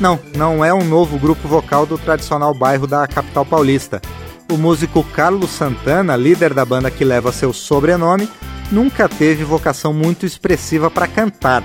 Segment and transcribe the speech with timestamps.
[0.00, 4.00] não, não é um novo grupo vocal do tradicional bairro da capital paulista.
[4.50, 8.28] O músico Carlos Santana, líder da banda que leva seu sobrenome,
[8.70, 11.62] nunca teve vocação muito expressiva para cantar.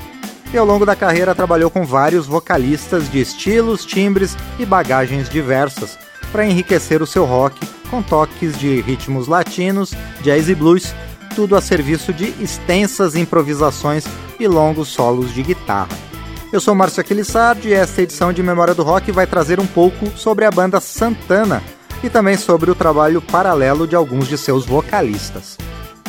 [0.54, 5.98] E ao longo da carreira trabalhou com vários vocalistas de estilos, timbres e bagagens diversas
[6.32, 10.94] para enriquecer o seu rock com toques de ritmos latinos, jazz e blues,
[11.36, 14.04] tudo a serviço de extensas improvisações
[14.40, 16.13] e longos solos de guitarra.
[16.54, 20.16] Eu sou Márcio Aquilissardi e esta edição de Memória do Rock vai trazer um pouco
[20.16, 21.64] sobre a banda Santana
[22.04, 25.58] e também sobre o trabalho paralelo de alguns de seus vocalistas.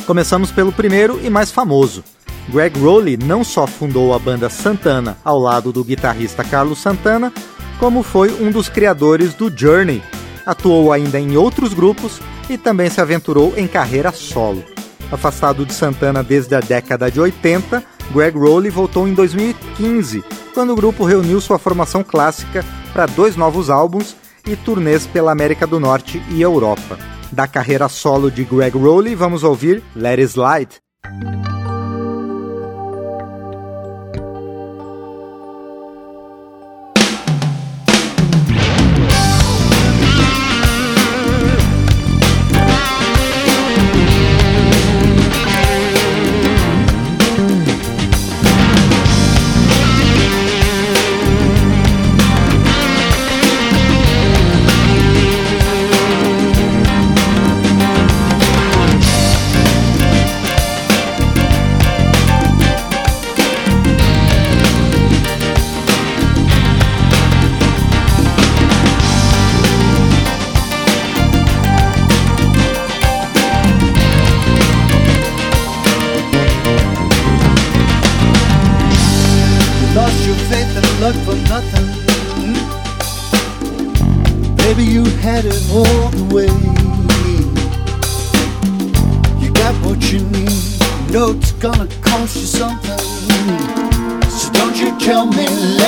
[0.05, 2.03] Começamos pelo primeiro e mais famoso.
[2.47, 7.33] Greg Rowley não só fundou a banda Santana ao lado do guitarrista Carlos Santana,
[7.79, 10.03] como foi um dos criadores do Journey.
[10.45, 14.63] Atuou ainda em outros grupos e também se aventurou em carreira solo.
[15.11, 20.75] Afastado de Santana desde a década de 80, Greg Rowley voltou em 2015, quando o
[20.75, 26.21] grupo reuniu sua formação clássica para dois novos álbuns e turnês pela América do Norte
[26.29, 26.97] e Europa.
[27.31, 31.44] Da carreira solo de Greg Rowley, vamos ouvir Let It Slide.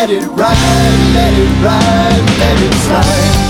[0.07, 3.46] let it ride, let it ride, let it slide.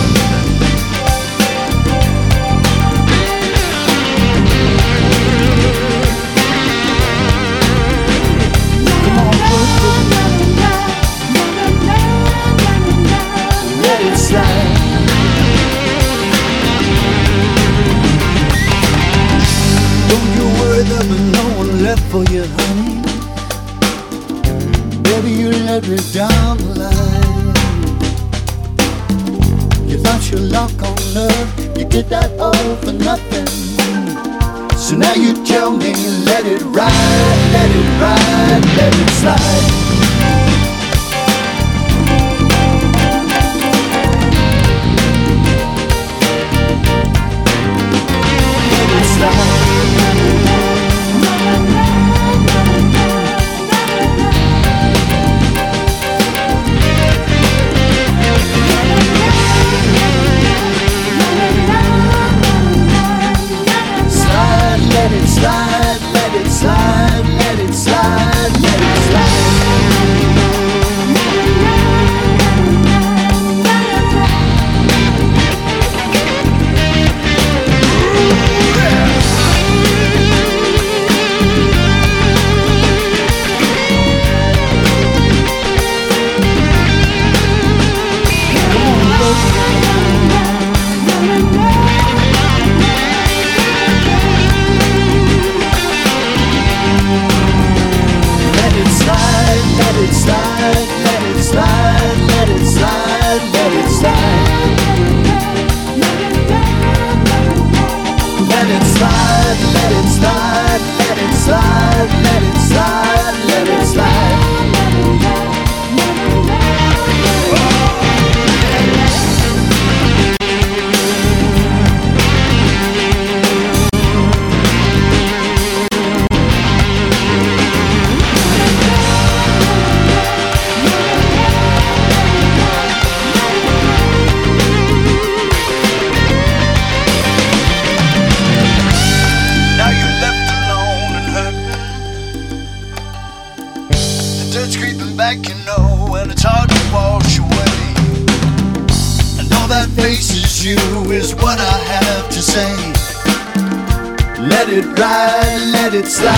[154.77, 156.35] It ride, let it slide,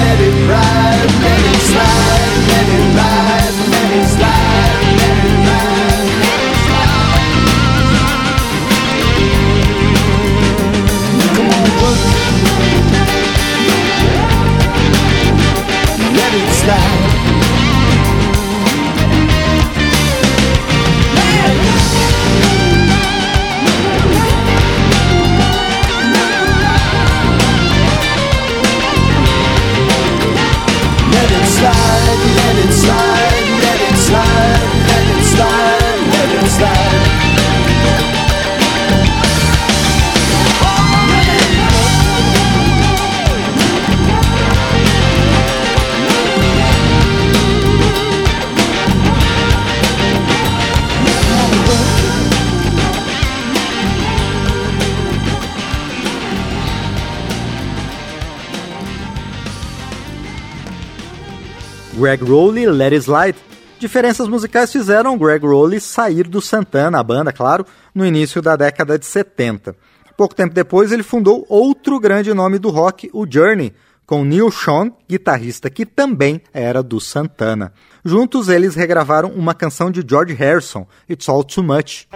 [0.00, 3.37] let it ride, let it slide, let it ride,
[62.08, 63.38] Greg Rowley, Let It Slide.
[63.78, 68.98] Diferenças musicais fizeram Greg Rowley sair do Santana, a banda, claro, no início da década
[68.98, 69.76] de 70.
[70.16, 73.74] Pouco tempo depois, ele fundou outro grande nome do rock, o Journey,
[74.06, 77.74] com Neil Sean, guitarrista que também era do Santana.
[78.02, 82.08] Juntos, eles regravaram uma canção de George Harrison, It's All Too Much.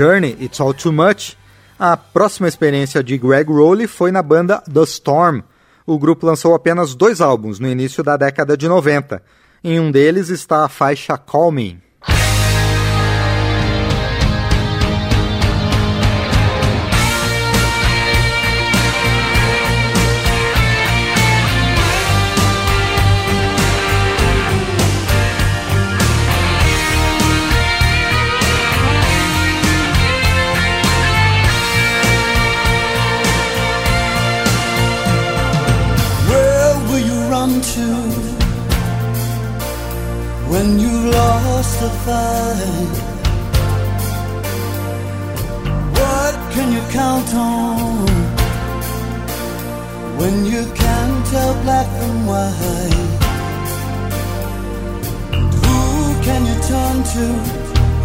[0.00, 1.36] Journey, It's All Too Much,
[1.78, 5.42] a próxima experiência de Greg Rowley foi na banda The Storm.
[5.86, 9.22] O grupo lançou apenas dois álbuns no início da década de 90.
[9.62, 11.52] Em um deles está a faixa Call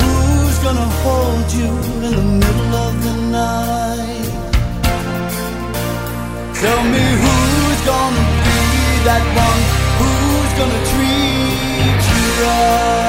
[0.01, 1.71] Who's gonna hold you
[2.07, 4.29] in the middle of the night?
[6.61, 8.59] Tell me who's gonna be
[9.09, 9.61] that one?
[9.99, 13.05] Who's gonna treat you right?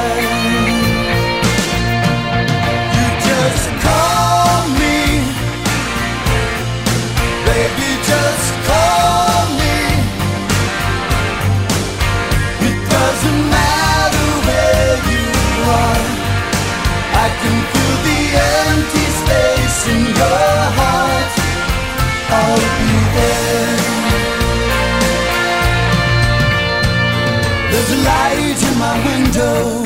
[27.88, 29.85] Light in my window.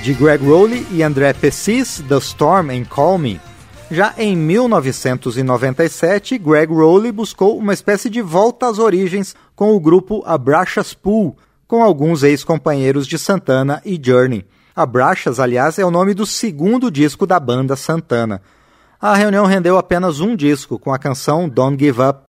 [0.00, 3.40] De Greg Rowley e André Pessis, The Storm and Call Me.
[3.90, 10.22] Já em 1997, Greg Rowley buscou uma espécie de volta às origens com o grupo
[10.24, 11.36] Abraxas Pool,
[11.68, 14.46] com alguns ex-companheiros de Santana e Journey.
[14.74, 18.40] Abraxas, aliás, é o nome do segundo disco da banda Santana.
[18.98, 22.22] A reunião rendeu apenas um disco, com a canção Don't Give Up.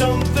[0.00, 0.39] something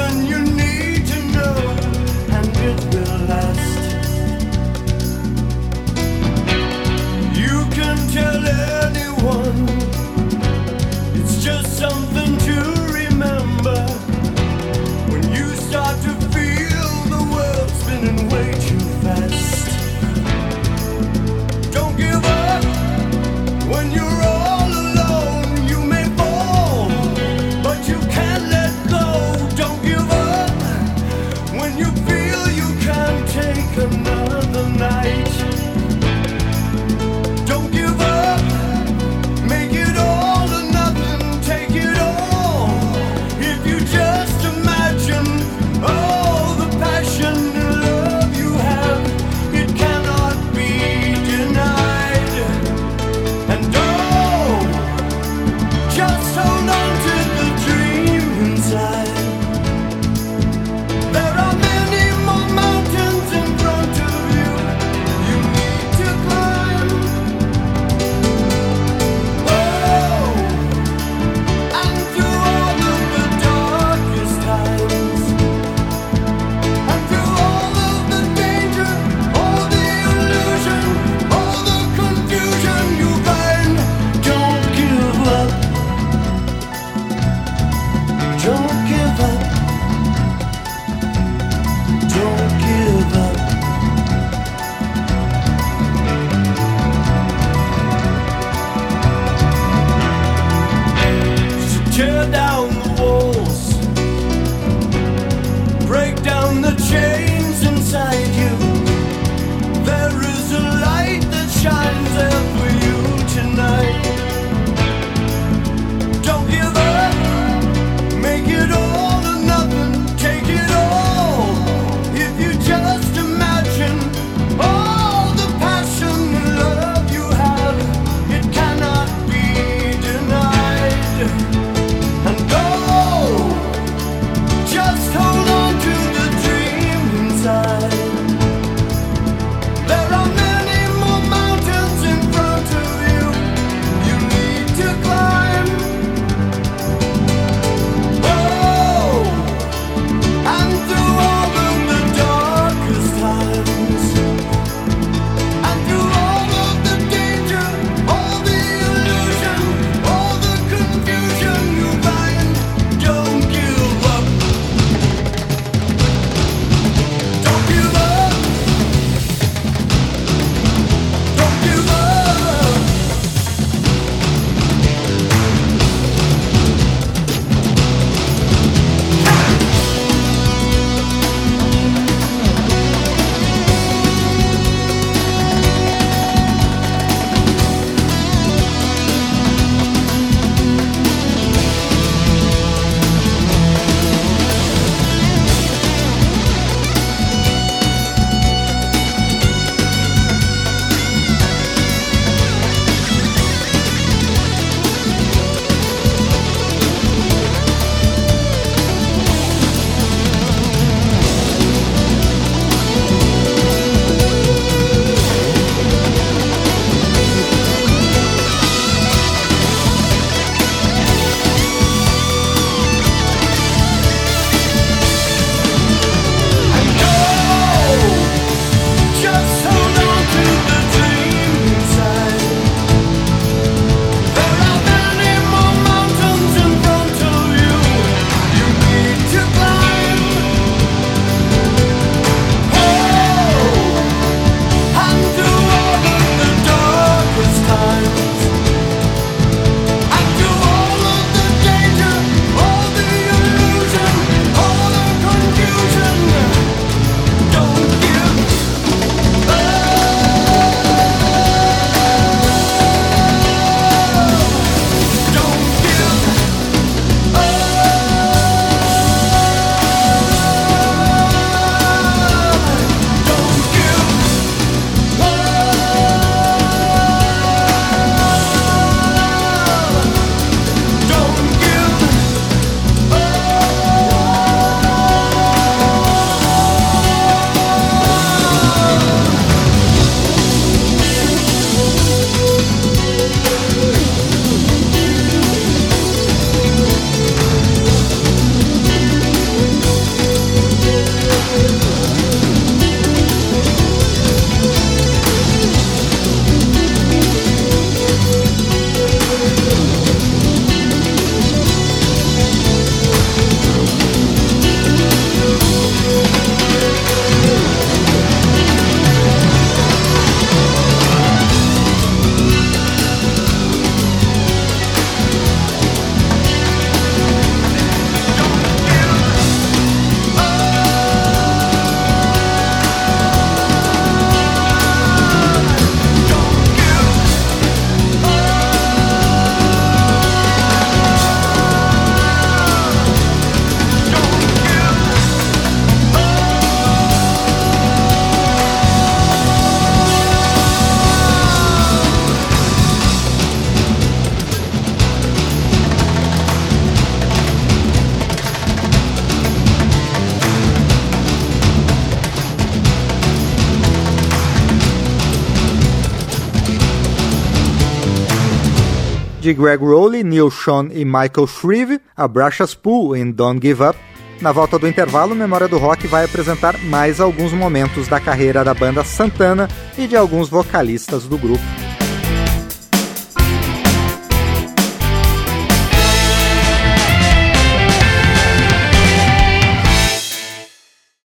[369.50, 373.98] De Greg Rowley, Neil Sean e Michael Shreve, a Brasha Spool em Don't Give Up.
[374.40, 378.72] Na volta do intervalo, Memória do Rock vai apresentar mais alguns momentos da carreira da
[378.72, 379.66] banda Santana
[379.98, 381.89] e de alguns vocalistas do grupo.